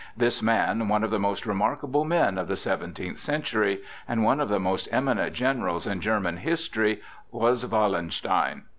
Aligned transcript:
This 0.17 0.41
man, 0.41 0.87
one 0.87 1.03
of 1.03 1.11
the 1.11 1.19
most 1.19 1.45
remarkable 1.45 2.05
men 2.05 2.39
of 2.39 2.47
the 2.47 2.55
seventeenth 2.57 3.19
century, 3.19 3.81
and 4.07 4.23
one 4.23 4.39
of 4.39 4.49
the 4.49 4.59
most 4.59 4.89
eminent 4.91 5.33
generals 5.33 5.85
in 5.85 6.01
German 6.01 6.37
history 6.37 7.03
was 7.29 7.63
Wallenstein. 7.67 8.63